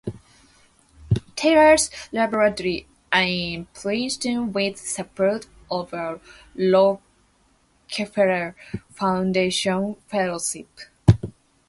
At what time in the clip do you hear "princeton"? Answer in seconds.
3.71-4.51